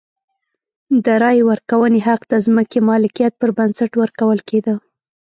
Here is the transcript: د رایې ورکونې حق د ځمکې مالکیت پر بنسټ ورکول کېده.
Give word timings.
د 1.05 1.07
رایې 1.21 1.43
ورکونې 1.51 1.99
حق 2.07 2.21
د 2.31 2.33
ځمکې 2.45 2.79
مالکیت 2.89 3.33
پر 3.41 3.49
بنسټ 3.57 3.91
ورکول 4.01 4.39
کېده. 4.49 4.73